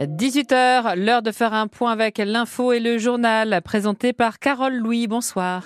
[0.00, 5.08] 18h, l'heure de faire un point avec l'info et le journal présenté par Carole Louis.
[5.08, 5.64] Bonsoir.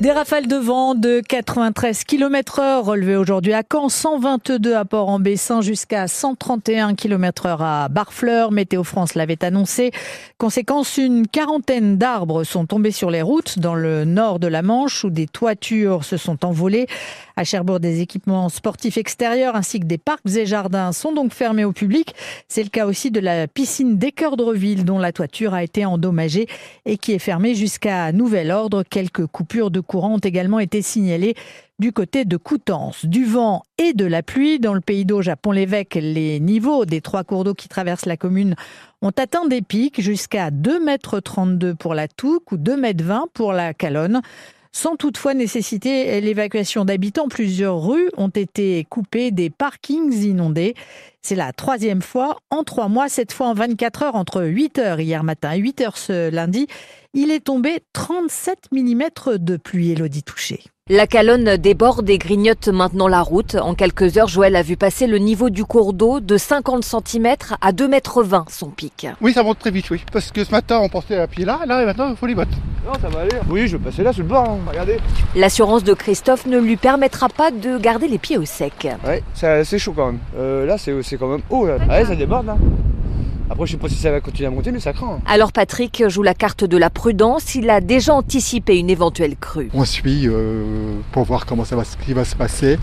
[0.00, 5.60] Des rafales de vent de 93 km heure relevées aujourd'hui à Caen, 122 à Port-en-Bessin
[5.60, 8.50] jusqu'à 131 km heure à Barfleur.
[8.50, 9.90] Météo France l'avait annoncé.
[10.38, 15.04] Conséquence, une quarantaine d'arbres sont tombés sur les routes dans le nord de la Manche
[15.04, 16.86] où des toitures se sont envolées.
[17.36, 21.66] À Cherbourg, des équipements sportifs extérieurs ainsi que des parcs et jardins sont donc fermés
[21.66, 22.14] au public.
[22.48, 26.46] C'est le cas aussi de la piscine d'Équeurdreville dont la toiture a été endommagée
[26.86, 28.82] et qui est fermée jusqu'à nouvel ordre.
[28.82, 31.34] Quelques coupures de courant ont également été signalées
[31.80, 33.04] du côté de Coutances.
[33.06, 37.00] Du vent et de la pluie dans le pays d'Auge à Pont-l'Évêque, les niveaux des
[37.00, 38.54] trois cours d'eau qui traversent la commune
[39.02, 43.74] ont atteint des pics jusqu'à 2,32 m pour la Touque ou 2,20 m pour la
[43.74, 44.20] Calonne
[44.72, 47.28] sans toutefois nécessiter l'évacuation d'habitants.
[47.28, 50.74] Plusieurs rues ont été coupées, des parkings inondés.
[51.22, 55.00] C'est la troisième fois en trois mois, cette fois en 24 heures, entre 8 heures
[55.00, 56.66] hier matin et 8 heures ce lundi.
[57.12, 59.02] Il est tombé 37 mm
[59.38, 60.60] de pluie, Elodie Touché.
[60.88, 63.54] La calonne déborde et grignote maintenant la route.
[63.54, 67.36] En quelques heures, Joël a vu passer le niveau du cours d'eau de 50 cm
[67.60, 69.06] à 2,20 m son pic.
[69.20, 70.02] Oui, ça monte très vite, oui.
[70.12, 72.34] Parce que ce matin, on portait à pied là, là, et maintenant, il faut les
[72.34, 72.48] bottes.
[72.86, 73.36] Non, ça va aller.
[73.48, 74.58] Oui, je vais passer là, sur le bord, hein.
[74.66, 74.98] regardez.
[75.36, 78.88] L'assurance de Christophe ne lui permettra pas de garder les pieds au sec.
[79.06, 80.18] Ouais, c'est chaud quand même.
[80.38, 81.66] Euh, là, c'est quand même haut.
[81.66, 81.76] Là.
[81.88, 82.56] Ouais, ça déborde, là.
[83.50, 85.20] Après, je sais pas si ça va continuer à monter, mais ça craint.
[85.26, 87.56] Alors Patrick joue la carte de la prudence.
[87.56, 89.70] Il a déjà anticipé une éventuelle crue.
[89.74, 92.78] On suit euh, pour voir comment ça va, ce qui va se passer.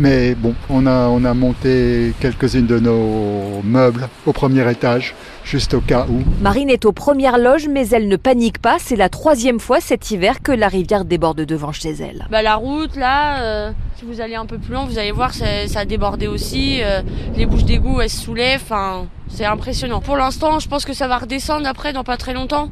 [0.00, 5.74] Mais bon, on a, on a monté quelques-unes de nos meubles au premier étage, juste
[5.74, 6.24] au cas où.
[6.42, 8.78] Marine est aux premières loges, mais elle ne panique pas.
[8.80, 12.26] C'est la troisième fois cet hiver que la rivière déborde devant chez elle.
[12.28, 15.32] Bah, la route, là, euh, si vous allez un peu plus loin, vous allez voir,
[15.32, 16.80] ça, ça a débordé aussi.
[16.82, 17.02] Euh,
[17.36, 18.62] les bouches d'égout, elles se soulèvent.
[18.64, 20.00] Enfin, c'est impressionnant.
[20.00, 22.70] Pour l'instant, je pense que ça va redescendre après dans pas très longtemps.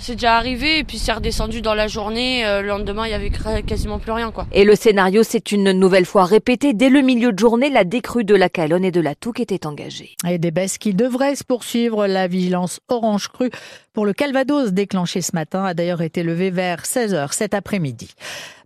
[0.00, 2.46] C'est déjà arrivé et puis c'est redescendu dans la journée.
[2.46, 4.46] Euh, le lendemain, il y avait quasiment plus rien, quoi.
[4.50, 6.72] Et le scénario s'est une nouvelle fois répété.
[6.72, 9.66] Dès le milieu de journée, la décrue de la Calonne et de la Touque était
[9.66, 10.16] engagée.
[10.26, 12.06] Et des baisses qui devraient se poursuivre.
[12.06, 13.50] La vigilance orange crue
[13.92, 18.14] pour le Calvados déclenché ce matin a d'ailleurs été levée vers 16h cet après-midi.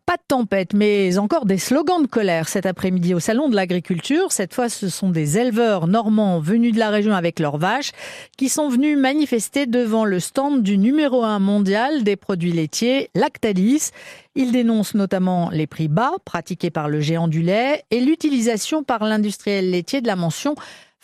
[0.06, 4.32] Pas de tempête, mais encore des slogans de colère cet après-midi au Salon de l'Agriculture.
[4.32, 7.92] Cette fois, ce sont des éleveurs normands venus de la région avec leurs vaches
[8.36, 13.92] qui sont venus manifester devant le stand du numéro un mondial des produits laitiers, Lactalis.
[14.34, 19.04] Ils dénoncent notamment les prix bas pratiqués par le géant du lait et l'utilisation par
[19.04, 20.54] l'industriel laitier de la mention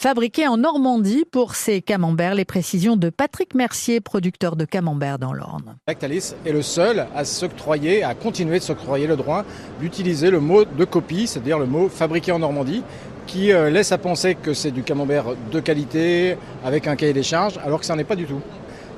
[0.01, 2.35] fabriqué en Normandie pour ces camemberts.
[2.35, 5.77] Les précisions de Patrick Mercier, producteur de camembert dans l'Orne.
[5.87, 9.45] Lactalis est le seul à s'octroyer, à continuer de s'octroyer le droit
[9.79, 12.83] d'utiliser le mot de copie, c'est-à-dire le mot fabriqué en Normandie,
[13.27, 17.23] qui euh, laisse à penser que c'est du camembert de qualité avec un cahier des
[17.23, 18.41] charges, alors que ça n'en est pas du tout.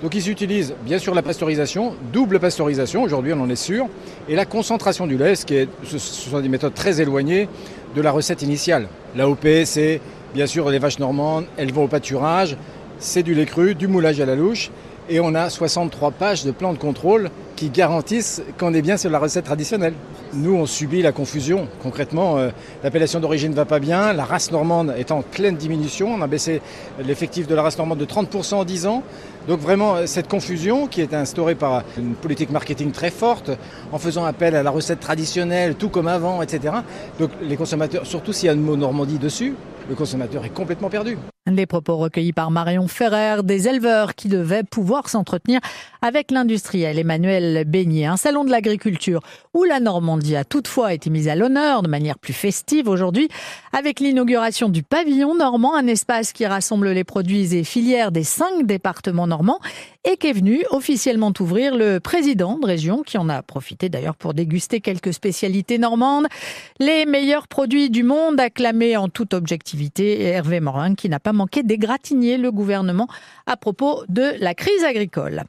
[0.04, 3.88] Donc ils utilisent bien sûr la pasteurisation, double pasteurisation, aujourd'hui on en est sûr,
[4.28, 7.48] et la concentration du lait, ce sont des méthodes très éloignées
[7.96, 8.86] de la recette initiale.
[9.16, 10.00] L'AOP, c'est
[10.34, 12.56] Bien sûr, les vaches normandes, elles vont au pâturage,
[12.98, 14.70] c'est du lait cru, du moulage à la louche,
[15.08, 19.10] et on a 63 pages de plans de contrôle qui garantissent qu'on est bien sur
[19.10, 19.94] la recette traditionnelle.
[20.34, 21.68] Nous, on subit la confusion.
[21.82, 22.50] Concrètement, euh,
[22.82, 26.26] l'appellation d'origine ne va pas bien, la race normande est en pleine diminution, on a
[26.26, 26.60] baissé
[27.04, 29.02] l'effectif de la race normande de 30% en 10 ans.
[29.46, 33.50] Donc vraiment, euh, cette confusion qui est instaurée par une politique marketing très forte,
[33.92, 36.74] en faisant appel à la recette traditionnelle, tout comme avant, etc.
[37.18, 39.54] Donc les consommateurs, surtout s'il y a le mot Normandie dessus,
[39.88, 41.16] le consommateur est complètement perdu.
[41.50, 45.58] Les propos recueillis par Marion Ferrer, des éleveurs qui devaient pouvoir s'entretenir
[46.00, 48.04] avec l'industriel Emmanuel Beignet.
[48.04, 49.20] Un salon de l'agriculture
[49.52, 53.28] où la Normandie a toutefois été mise à l'honneur de manière plus festive aujourd'hui
[53.72, 58.64] avec l'inauguration du pavillon normand, un espace qui rassemble les produits et filières des cinq
[58.64, 59.58] départements normands
[60.04, 64.16] et qui est venu officiellement ouvrir le président de région qui en a profité d'ailleurs
[64.16, 66.26] pour déguster quelques spécialités normandes.
[66.80, 71.62] Les meilleurs produits du monde acclamés en toute objectivité Hervé Morin qui n'a pas manqué
[71.62, 73.06] d'égratigner le gouvernement
[73.46, 75.44] à propos de la crise agricole.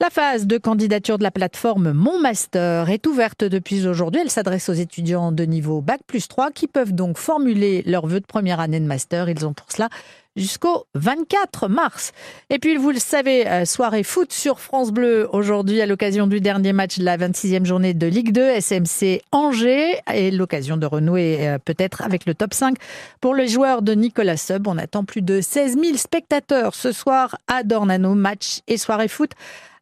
[0.00, 4.20] La phase de candidature de la plateforme Mon Master est ouverte depuis aujourd'hui.
[4.20, 8.20] Elle s'adresse aux étudiants de niveau Bac plus 3 qui peuvent donc formuler leurs vœux
[8.20, 9.28] de première année de master.
[9.28, 9.88] Ils ont pour cela
[10.36, 12.12] jusqu'au 24 mars.
[12.48, 16.40] Et puis, vous le savez, euh, soirée foot sur France Bleu aujourd'hui à l'occasion du
[16.40, 21.48] dernier match de la 26e journée de Ligue 2, SMC Angers, et l'occasion de renouer
[21.48, 22.76] euh, peut-être avec le top 5
[23.20, 24.68] pour les joueurs de Nicolas Sub.
[24.68, 29.32] On attend plus de 16 000 spectateurs ce soir à Dornano, match et soirée foot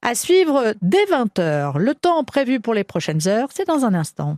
[0.03, 1.79] à suivre dès 20h.
[1.79, 4.37] Le temps prévu pour les prochaines heures, c'est dans un instant.